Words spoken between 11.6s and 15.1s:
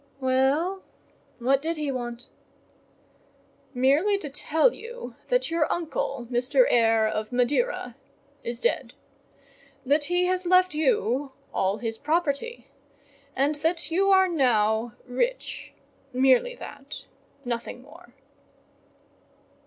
his property, and that you are now